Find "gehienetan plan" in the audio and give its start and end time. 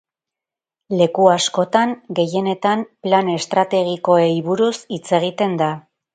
2.21-3.31